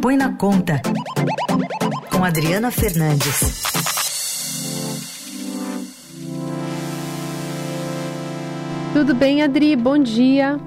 [0.00, 0.80] Põe na Conta,
[2.12, 3.62] com Adriana Fernandes.
[8.92, 9.74] Tudo bem, Adri?
[9.74, 10.60] Bom dia.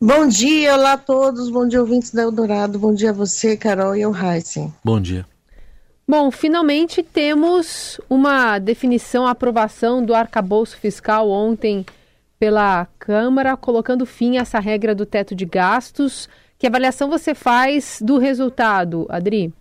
[0.00, 1.48] Bom dia, olá a todos.
[1.48, 2.78] Bom dia, ouvintes da Eldorado.
[2.78, 4.74] Bom dia a você, Carol e o Heisen.
[4.84, 5.24] Bom dia.
[6.08, 11.86] Bom, finalmente temos uma definição, aprovação do arcabouço fiscal ontem
[12.38, 16.28] pela Câmara, colocando fim a essa regra do teto de gastos.
[16.58, 19.52] Que avaliação você faz do resultado, Adri?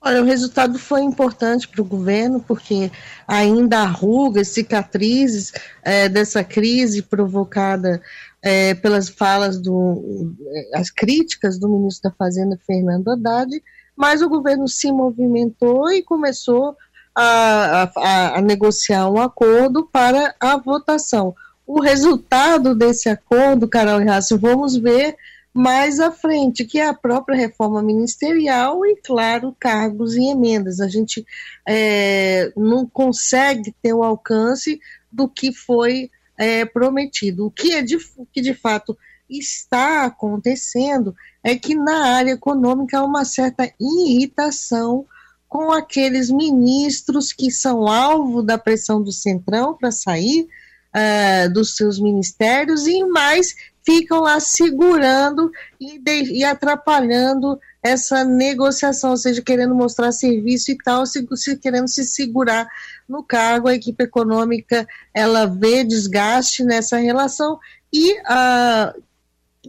[0.00, 2.90] Olha, o resultado foi importante para o governo, porque
[3.26, 5.52] ainda há rugas, cicatrizes
[5.82, 8.00] é, dessa crise provocada
[8.40, 10.36] é, pelas falas, do,
[10.72, 13.50] as críticas do ministro da Fazenda, Fernando Haddad,
[13.96, 16.76] mas o governo se movimentou e começou
[17.12, 21.34] a, a, a negociar um acordo para a votação.
[21.66, 25.16] O resultado desse acordo, Carol e Rácio, vamos ver
[25.52, 30.80] mais à frente, que é a própria reforma ministerial e, claro, cargos e emendas.
[30.80, 31.24] A gente
[31.66, 37.46] é, não consegue ter o alcance do que foi é, prometido.
[37.46, 37.98] O que, é de,
[38.32, 38.96] que de fato
[39.28, 45.04] está acontecendo é que na área econômica há uma certa irritação
[45.48, 50.46] com aqueles ministros que são alvo da pressão do Centrão para sair
[50.94, 53.54] uh, dos seus ministérios e mais
[53.88, 55.50] ficam lá segurando
[55.80, 61.56] e, de, e, atrapalhando essa negociação, ou seja, querendo mostrar serviço e tal, se, se,
[61.56, 62.68] querendo se segurar
[63.08, 67.58] no cargo, a equipe econômica ela vê desgaste nessa relação
[67.90, 69.02] e, uh,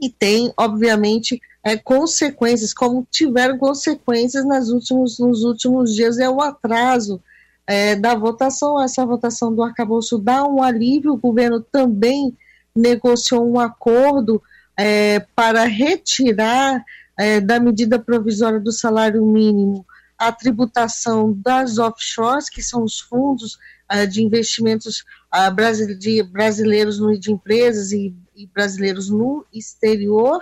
[0.02, 6.42] e tem, obviamente, é, consequências, como tiveram consequências nas últimos, nos últimos dias, é o
[6.42, 7.23] atraso
[7.66, 8.84] é, da votação.
[8.84, 12.36] Essa votação do arcabouço dá um alívio, o governo também
[12.75, 14.42] negociou um acordo
[14.78, 16.84] é, para retirar
[17.17, 19.86] é, da medida provisória do salário mínimo
[20.20, 23.58] a tributação das offshores, que são os fundos
[23.90, 30.40] uh, de investimentos uh, de brasileiros no, de empresas e, e brasileiros no exterior.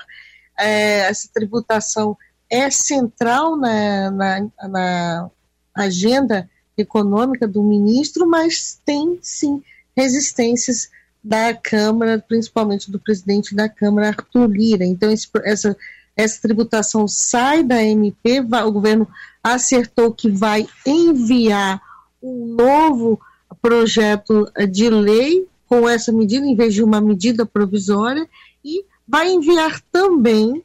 [0.60, 2.18] Uh, essa tributação
[2.50, 5.30] é central na, na, na,
[5.76, 9.62] agenda econômica do ministro, mas tem sim
[9.96, 10.90] resistências
[11.28, 14.86] da Câmara, principalmente do presidente da Câmara, Arthur Lira.
[14.86, 15.76] Então, esse, essa,
[16.16, 19.06] essa tributação sai da MP, vai, o governo
[19.44, 21.82] acertou que vai enviar
[22.24, 23.20] um novo
[23.62, 28.28] projeto de lei com essa medida, em vez de uma medida provisória,
[28.64, 30.64] e vai enviar também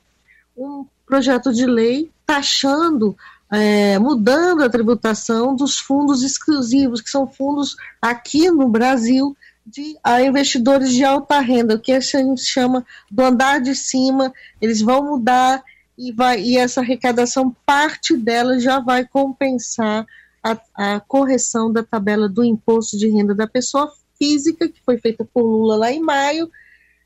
[0.56, 3.16] um projeto de lei taxando,
[3.50, 9.36] é, mudando a tributação dos fundos exclusivos, que são fundos aqui no Brasil
[9.66, 14.32] de a investidores de alta renda, o que a gente chama do andar de cima,
[14.60, 15.62] eles vão mudar
[15.96, 20.06] e, vai, e essa arrecadação, parte dela já vai compensar
[20.42, 25.24] a, a correção da tabela do imposto de renda da pessoa física, que foi feita
[25.24, 26.50] por Lula lá em maio,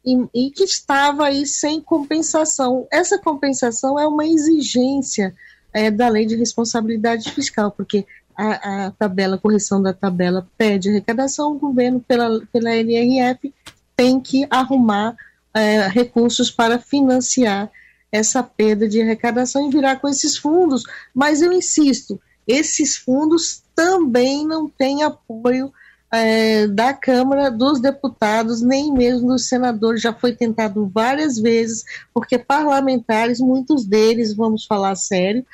[0.04, 2.86] e, e, que estava aí sem compensação.
[2.90, 5.34] Essa compensação é uma exigência
[5.72, 8.06] é, da lei de responsabilidade fiscal, porque
[8.36, 13.52] a, a, tabela, a correção da tabela pede arrecadação, o governo, pela, pela LRF,
[13.96, 15.16] tem que arrumar
[15.54, 17.70] é, recursos para financiar
[18.12, 20.84] essa perda de arrecadação e virar com esses fundos.
[21.14, 25.72] Mas eu insisto, esses fundos também não têm apoio
[26.12, 30.00] é, da Câmara dos Deputados, nem mesmo dos senadores.
[30.00, 35.44] Já foi tentado várias vezes, porque parlamentares, muitos deles, vamos falar sério,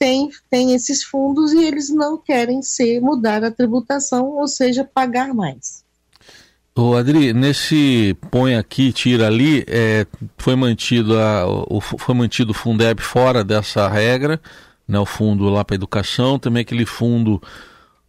[0.00, 5.34] têm, têm esses fundos e eles não querem ser mudar a tributação, ou seja, pagar
[5.34, 5.84] mais.
[6.74, 10.06] O Adri, nesse põe aqui, tira ali, é,
[10.38, 14.40] foi mantido a, o, foi mantido o Fundeb fora dessa regra,
[14.88, 17.40] né, o fundo lá para educação, também aquele fundo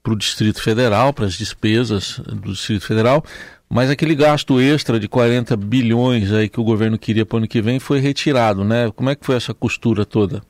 [0.01, 3.23] para o Distrito Federal, para as despesas do Distrito Federal,
[3.69, 7.47] mas aquele gasto extra de 40 bilhões aí que o governo queria para o ano
[7.47, 8.89] que vem foi retirado, né?
[8.95, 10.41] Como é que foi essa costura toda?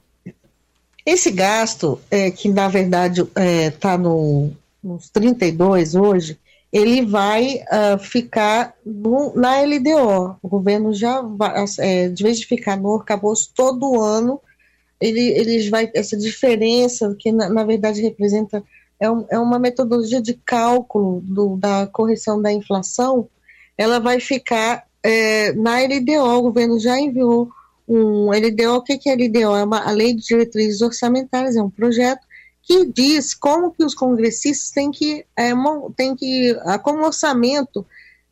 [1.05, 4.51] Esse gasto, é, que na verdade está é, tá no,
[4.83, 6.37] nos 32 hoje,
[6.71, 10.37] ele vai uh, ficar no, na LDO.
[10.41, 14.39] O governo já vai, é, de vez de ficar no arcabouço todo ano,
[14.99, 18.63] ele, eles vai essa diferença que na, na verdade representa
[18.99, 23.27] é, um, é, uma metodologia de cálculo do, da correção da inflação.
[23.77, 26.37] Ela vai ficar é, na LDO.
[26.37, 27.49] O governo já enviou
[27.93, 28.75] um LDO.
[28.75, 29.55] O que, que é LDO?
[29.55, 31.55] É uma a lei de diretrizes orçamentárias.
[31.55, 32.21] É um projeto
[32.63, 35.51] que diz como que os congressistas têm que, é,
[35.95, 37.85] têm que como o orçamento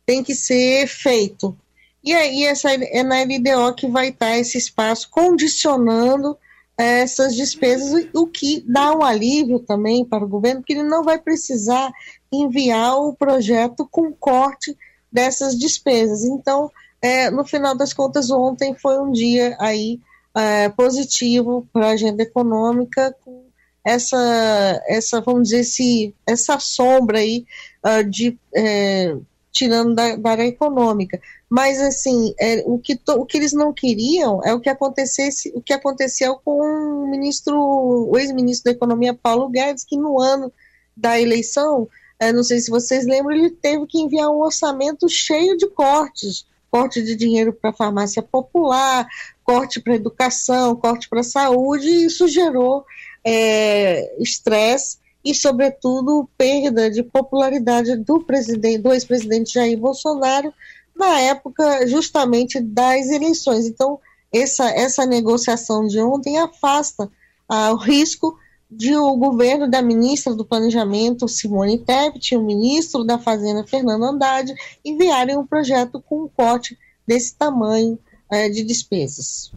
[0.06, 1.56] tem que ser feito.
[2.02, 6.36] E aí essa é na LDO que vai estar esse espaço condicionando
[6.78, 11.18] essas despesas, o que dá um alívio também para o governo, que ele não vai
[11.18, 11.92] precisar
[12.32, 14.76] enviar o projeto com corte
[15.12, 16.24] dessas despesas.
[16.24, 16.70] Então,
[17.02, 20.00] é, no final das contas, ontem foi um dia aí
[20.34, 23.44] é, positivo para a agenda econômica, com
[23.84, 27.46] essa, essa vamos dizer, esse, essa sombra aí
[27.84, 29.16] uh, de é,
[29.50, 31.20] tirando da, da, área econômica.
[31.48, 35.52] Mas assim, é, o, que to, o que eles não queriam é o que acontecesse,
[35.54, 40.52] o que aconteceu com o ministro, o ex-ministro da Economia Paulo Guedes, que no ano
[40.96, 41.88] da eleição,
[42.18, 46.46] é, não sei se vocês lembram, ele teve que enviar um orçamento cheio de cortes,
[46.70, 49.06] corte de dinheiro para a farmácia popular,
[49.44, 52.84] corte para educação, corte para a saúde, e isso gerou
[53.24, 60.52] é, estresse e, sobretudo, perda de popularidade do presidente, do ex-presidente Jair Bolsonaro
[60.96, 63.66] na época justamente das eleições.
[63.66, 63.98] Então,
[64.32, 67.10] essa, essa negociação de ontem afasta
[67.48, 68.38] ah, o risco
[68.70, 74.04] de o governo da ministra do Planejamento, Simone Tebet, e o ministro da Fazenda, Fernando
[74.04, 77.98] Haddad, enviarem um projeto com um corte desse tamanho
[78.30, 79.52] eh, de despesas.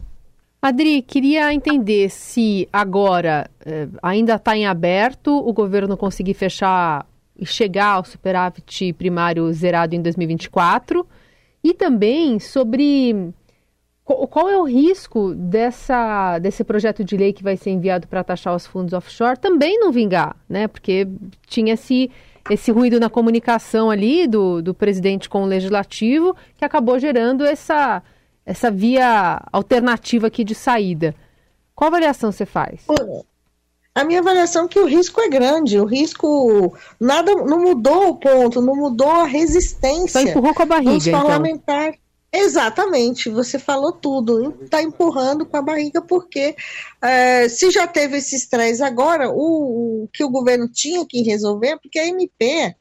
[0.60, 7.06] Adri, queria entender se agora eh, ainda está em aberto o governo conseguir fechar
[7.38, 11.06] e chegar ao superávit primário zerado em 2024
[11.62, 13.32] e também sobre
[14.04, 18.54] qual é o risco dessa, desse projeto de lei que vai ser enviado para taxar
[18.54, 20.68] os fundos offshore também não vingar, né?
[20.68, 21.08] Porque
[21.46, 22.10] tinha esse,
[22.50, 28.02] esse ruído na comunicação ali do, do presidente com o legislativo que acabou gerando essa
[28.46, 31.14] essa via alternativa aqui de saída.
[31.74, 32.84] Qual avaliação você faz?
[33.94, 38.16] A minha avaliação é que o risco é grande, o risco nada não mudou o
[38.16, 40.20] ponto, não mudou a resistência.
[40.20, 41.94] Só empurrou com a barriga, dos parlamentares.
[41.94, 42.03] Então.
[42.36, 44.58] Exatamente, você falou tudo.
[44.64, 46.56] Está empurrando com a barriga, porque
[47.00, 51.78] é, se já teve esse estresse agora, o, o, que o governo tinha que resolver,
[51.78, 52.74] porque a MP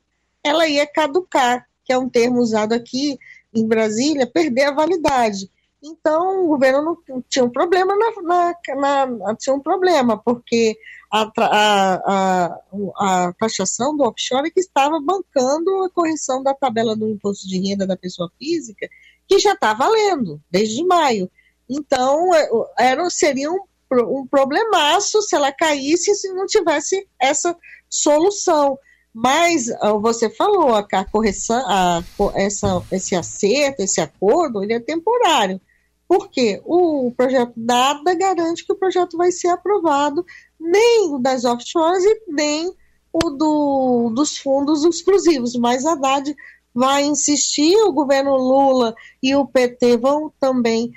[0.43, 3.19] ela ia caducar, que é um termo usado aqui
[3.53, 5.47] em Brasília, perder a validade.
[5.83, 10.75] Então, o governo não tinha um problema na, na, na tinha um problema, porque
[11.11, 16.95] a, a, a, a, taxação do offshore é que estava bancando a correção da tabela
[16.95, 18.87] do imposto de renda da pessoa física,
[19.27, 21.29] que já está valendo desde maio.
[21.69, 23.59] Então, é, era, seria um,
[23.91, 27.55] um problemaço se ela caísse se não tivesse essa
[27.89, 28.77] solução.
[29.13, 29.67] Mas
[30.01, 32.03] você falou, a, correção, a,
[32.33, 35.61] essa, esse acerto, esse acordo, ele é temporário.
[36.07, 40.25] Porque o projeto nada garante que o projeto vai ser aprovado,
[40.59, 42.73] nem o das offshores e nem
[43.11, 45.55] o do, dos fundos exclusivos.
[45.55, 46.35] Mas a Haddad
[46.73, 50.91] vai insistir, o governo Lula e o PT vão também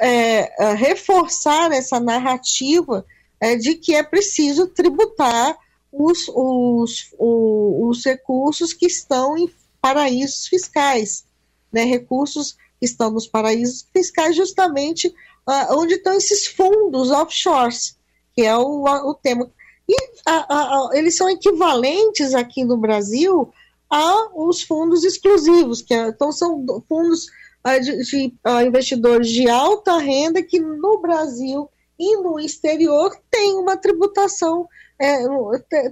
[0.00, 3.04] é, é, reforçar essa narrativa
[3.40, 5.56] é, de que é preciso tributar
[5.92, 9.50] os, os, os, os recursos que estão em
[9.80, 11.24] paraísos fiscais,
[11.72, 17.96] né, recursos estão nos paraísos fiscais, justamente uh, onde estão esses fundos offshores,
[18.34, 19.50] que é o, o tema.
[19.88, 19.94] E
[20.94, 23.52] eles são equivalentes aqui no Brasil
[23.94, 27.26] aos fundos exclusivos, que é, então são fundos
[27.64, 31.68] uh, de, de uh, investidores de alta renda que no Brasil
[31.98, 35.18] e no exterior têm uma tributação, é,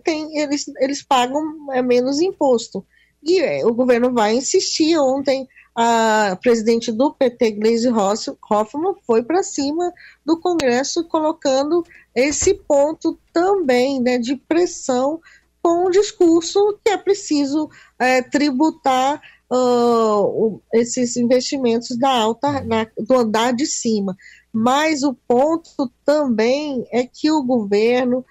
[0.02, 2.84] tem, eles, eles pagam é, menos imposto.
[3.22, 4.98] E é, o governo vai insistir.
[4.98, 9.92] Ontem a presidente do PT, Gleisi Hoffmann, foi para cima
[10.26, 15.20] do Congresso, colocando esse ponto também né, de pressão
[15.62, 23.14] com o discurso que é preciso é, tributar uh, esses investimentos da alta, na, do
[23.14, 24.16] andar de cima.
[24.52, 28.24] Mas o ponto também é que o governo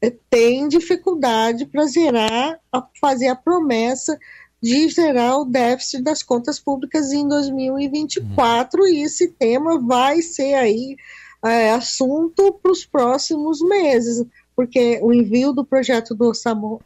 [0.00, 2.60] é, tem dificuldade para zerar,
[3.00, 4.16] fazer a promessa
[4.62, 10.96] de zerar o déficit das contas públicas em 2024 e esse tema vai ser aí
[11.44, 16.32] é, assunto para os próximos meses, porque o envio do projeto do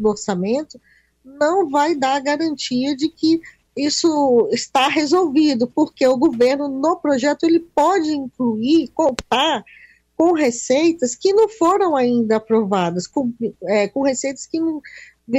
[0.09, 0.80] orçamento
[1.25, 3.40] não vai dar garantia de que
[3.76, 9.64] isso está resolvido, porque o governo no projeto ele pode incluir, contar
[10.16, 13.33] com receitas que não foram ainda aprovadas, com,
[13.64, 14.80] é, com receitas que não,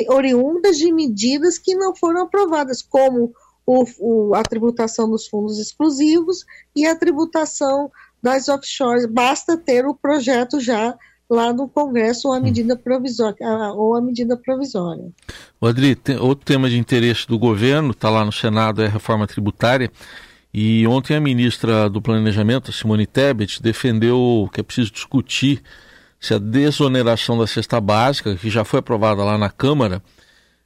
[0.09, 3.33] oriundas de medidas que não foram aprovadas, como
[3.65, 7.89] o, o, a tributação dos fundos exclusivos e a tributação
[8.21, 9.05] das offshores.
[9.05, 10.97] Basta ter o projeto já
[11.29, 12.43] lá no Congresso ou a hum.
[12.43, 13.37] medida provisória.
[13.73, 15.05] Ou a medida provisória.
[15.61, 19.91] Adri, outro tema de interesse do governo, está lá no Senado, é a reforma tributária.
[20.53, 25.61] E ontem a ministra do Planejamento, Simone Tebet, defendeu que é preciso discutir
[26.19, 30.01] se a desoneração da cesta básica, que já foi aprovada lá na Câmara,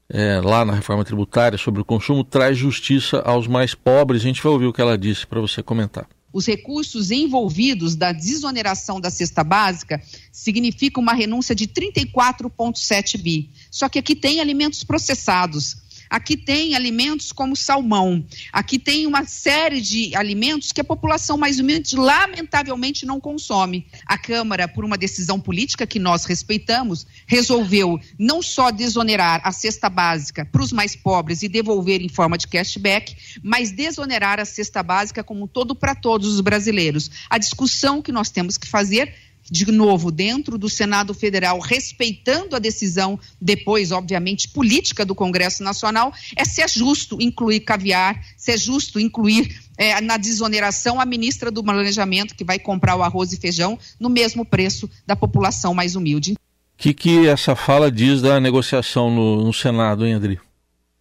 [0.07, 4.21] é, lá na reforma tributária sobre o consumo, traz justiça aos mais pobres.
[4.21, 6.07] A gente vai ouvir o que ela disse para você comentar.
[6.31, 13.49] Os recursos envolvidos da desoneração da cesta básica significam uma renúncia de 34,7 bi.
[13.71, 18.25] Só que aqui tem alimentos processados Aqui tem alimentos como salmão.
[18.51, 23.85] Aqui tem uma série de alimentos que a população mais humilde, lamentavelmente, não consome.
[24.05, 29.89] A Câmara, por uma decisão política que nós respeitamos, resolveu não só desonerar a cesta
[29.89, 34.81] básica para os mais pobres e devolver em forma de cashback, mas desonerar a cesta
[34.81, 37.11] básica como um todo para todos os brasileiros.
[37.29, 39.13] A discussão que nós temos que fazer
[39.49, 46.13] de novo, dentro do Senado Federal, respeitando a decisão, depois, obviamente, política do Congresso Nacional,
[46.35, 51.49] é se é justo incluir caviar, se é justo incluir é, na desoneração a ministra
[51.49, 55.95] do Planejamento, que vai comprar o arroz e feijão no mesmo preço da população mais
[55.95, 56.33] humilde.
[56.33, 56.37] O
[56.77, 60.39] que, que essa fala diz da negociação no, no Senado, hein, Adri?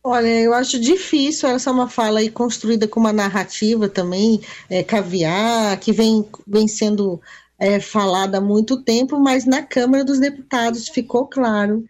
[0.02, 4.40] Olha, eu acho difícil essa é uma fala aí construída com uma narrativa também,
[4.70, 7.20] é, caviar, que vem, vem sendo
[7.58, 11.84] é, falada há muito tempo, mas na Câmara dos Deputados ficou claro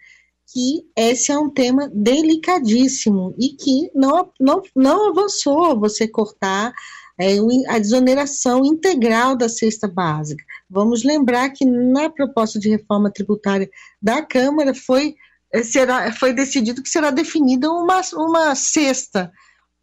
[0.51, 6.73] que esse é um tema delicadíssimo e que não, não, não avançou você cortar
[7.21, 7.37] é,
[7.69, 10.43] a desoneração integral da cesta básica.
[10.71, 13.69] Vamos lembrar que na proposta de reforma tributária
[14.01, 15.17] da Câmara foi,
[15.53, 19.31] é, será, foi decidido que será definida uma, uma cesta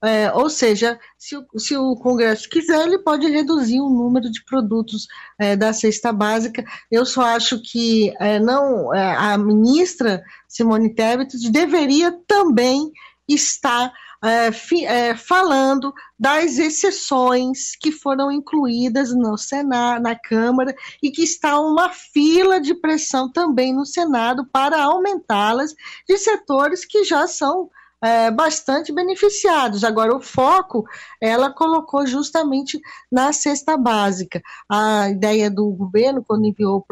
[0.05, 4.43] é, ou seja, se o, se o, Congresso quiser, ele pode reduzir o número de
[4.43, 5.07] produtos
[5.39, 6.63] é, da cesta básica.
[6.91, 12.91] Eu só acho que é, não é, a ministra Simone Tebet deveria também
[13.27, 13.91] estar
[14.23, 21.23] é, fi, é, falando das exceções que foram incluídas no Senado, na Câmara, e que
[21.23, 25.75] está uma fila de pressão também no Senado para aumentá-las
[26.07, 27.69] de setores que já são
[28.05, 29.83] é, bastante beneficiados.
[29.83, 30.85] Agora, o foco
[31.19, 32.79] ela colocou justamente
[33.11, 34.41] na cesta básica.
[34.69, 36.85] A ideia do governo, quando enviou,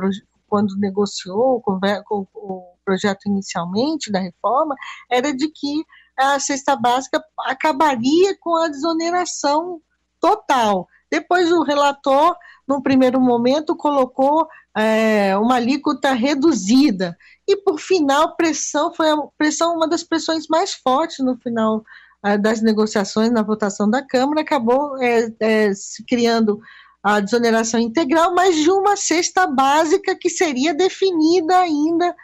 [0.48, 4.76] quando negociou o projeto inicialmente da reforma,
[5.10, 5.86] era de que
[6.18, 9.80] a cesta básica acabaria com a desoneração
[10.20, 10.88] total.
[11.12, 12.36] Depois o relator,
[12.68, 17.18] no primeiro momento, colocou é, uma alíquota reduzida.
[17.48, 21.84] E por final, pressão foi a pressão, uma das pressões mais fortes no final
[22.24, 26.60] é, das negociações na votação da Câmara, acabou é, é, se criando
[27.04, 32.16] a desoneração integral, mas de uma cesta básica que seria definida ainda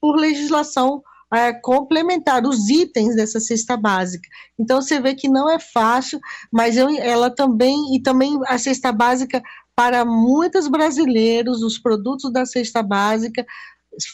[0.00, 1.02] por legislação
[1.34, 4.28] é, complementar, os itens dessa cesta básica.
[4.58, 6.20] Então você vê que não é fácil,
[6.52, 9.42] mas eu, ela também, e também a cesta básica
[9.78, 13.46] para muitos brasileiros, os produtos da cesta básica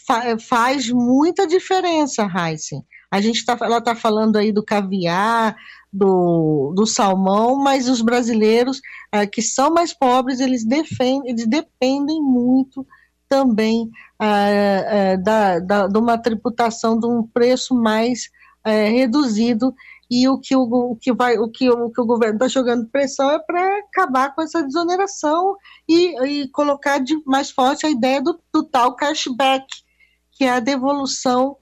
[0.07, 2.85] fa faz muita diferença, Heisen.
[3.11, 5.57] A gente tá, ela está falando aí do caviar,
[5.91, 8.79] do, do salmão, mas os brasileiros
[9.11, 12.87] é, que são mais pobres, eles, defendem, eles dependem muito
[13.27, 13.91] também
[14.21, 18.29] é, é, da, da, de uma tributação de um preço mais
[18.63, 19.75] é, reduzido
[20.11, 22.89] e o que o, o, que vai o que o, que o governo está jogando
[22.91, 25.57] pressão é para acabar com essa desoneração
[25.89, 29.65] e, e colocar de mais forte a ideia do, do tal cashback
[30.33, 31.57] que é a devolução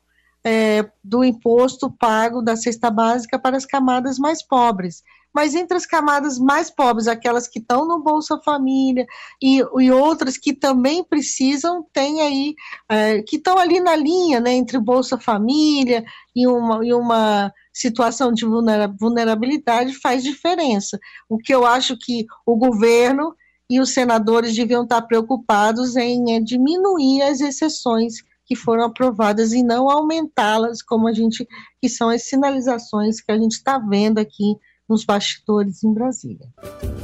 [0.45, 5.03] é, do imposto pago da cesta básica para as camadas mais pobres.
[5.35, 9.07] Mas entre as camadas mais pobres, aquelas que estão no Bolsa Família
[9.43, 12.55] e, e outras que também precisam, tem aí,
[12.89, 16.05] é, que estão ali na linha, né, entre Bolsa Família
[16.37, 20.99] e uma, e uma situação de vulnerabilidade, faz diferença.
[21.29, 23.35] O que eu acho que o governo
[23.71, 29.63] e os senadores deviam estar preocupados em é, diminuir as exceções que foram aprovadas e
[29.63, 31.47] não aumentá-las, como a gente,
[31.81, 36.47] que são as sinalizações que a gente está vendo aqui nos bastidores em Brasília.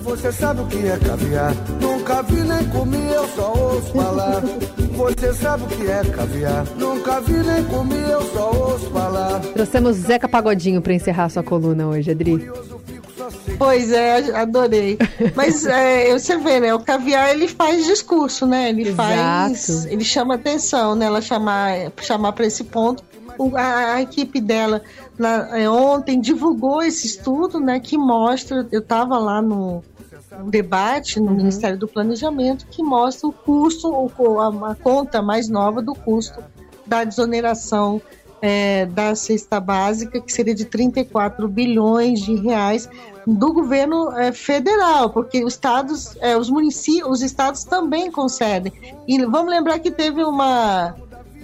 [0.02, 1.54] Você sabe o que é caviar?
[1.80, 4.42] Nunca vi nem comi, eu só ouço falar.
[4.98, 6.66] Você sabe o que é caviar?
[6.76, 9.38] Nunca vi nem comi, eu só ouço falar.
[9.38, 12.50] Trouxemos Zeca Pagodinho para encerrar sua coluna hoje, Adri.
[13.56, 14.98] Pois é, adorei.
[15.36, 16.74] Mas é, você vê, né?
[16.74, 18.70] O caviar ele faz discurso, né?
[18.70, 18.96] Ele Exato.
[18.96, 19.86] faz.
[19.86, 21.06] Ele chama atenção, né?
[21.06, 23.04] Ela chamar, chamar para esse ponto.
[23.38, 24.82] O, a, a, equipe dela
[25.16, 27.78] na, é, ontem divulgou esse estudo, né?
[27.78, 28.66] Que mostra.
[28.72, 29.80] Eu estava lá no,
[30.38, 31.36] no debate no uhum.
[31.36, 33.92] Ministério do Planejamento que mostra o custo,
[34.64, 36.42] a conta mais nova do custo
[36.86, 38.00] da desoneração
[38.40, 42.88] é, da cesta básica, que seria de 34 bilhões de reais
[43.26, 48.72] do governo é, federal, porque os estados, é, os municípios, os estados também concedem.
[49.06, 50.94] E vamos lembrar que teve uma,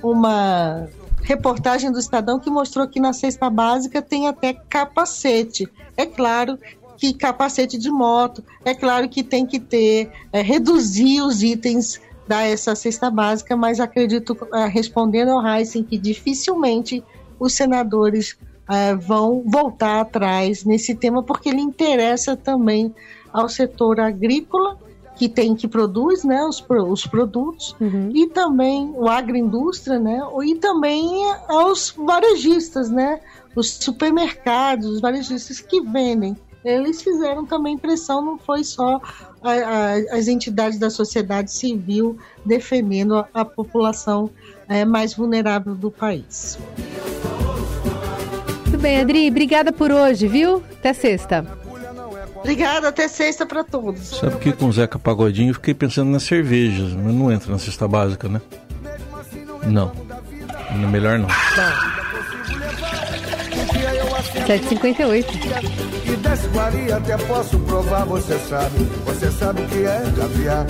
[0.03, 0.89] uma
[1.23, 5.69] reportagem do Estadão que mostrou que na cesta básica tem até capacete.
[5.97, 6.59] É claro
[6.97, 12.43] que capacete de moto, é claro que tem que ter, é, reduzir os itens dar
[12.43, 17.05] essa cesta básica, mas acredito, uh, respondendo ao Heisen, que dificilmente
[17.39, 22.95] os senadores uh, vão voltar atrás nesse tema, porque ele interessa também
[23.33, 24.79] ao setor agrícola,
[25.17, 28.11] que tem que produz né, os, os produtos, uhum.
[28.13, 31.09] e também o agroindústria, né, e também
[31.49, 33.21] aos varejistas, né,
[33.55, 39.01] os supermercados, os varejistas que vendem eles fizeram também pressão, não foi só
[39.43, 44.31] a, a, as entidades da sociedade civil defendendo a, a população
[44.69, 46.59] é, mais vulnerável do país.
[48.63, 50.63] Muito bem, Adri, obrigada por hoje, viu?
[50.79, 51.47] Até sexta.
[52.37, 54.09] Obrigada, até sexta para todos.
[54.09, 57.59] Sabe que com o Zeca Pagodinho eu fiquei pensando nas cervejas, mas não entra na
[57.59, 58.41] cesta básica, né?
[59.67, 59.93] Não.
[60.71, 61.29] É melhor não.
[61.29, 62.04] Não.
[64.47, 65.33] 758.
[66.05, 68.85] E desse Maria até posso provar, você sabe.
[69.07, 70.67] Você sabe que é caviar.